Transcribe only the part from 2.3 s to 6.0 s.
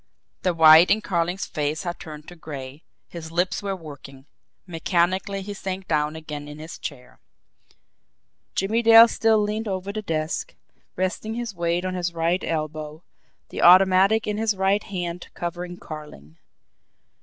gray, his lips were working mechanically he sank